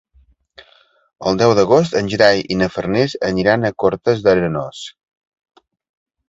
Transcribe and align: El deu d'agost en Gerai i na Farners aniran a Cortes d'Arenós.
El 1.31 1.35
deu 1.41 1.53
d'agost 1.59 1.97
en 2.01 2.09
Gerai 2.13 2.41
i 2.55 2.57
na 2.63 2.69
Farners 2.77 3.13
aniran 3.29 3.69
a 3.69 3.71
Cortes 3.85 4.25
d'Arenós. 4.29 4.83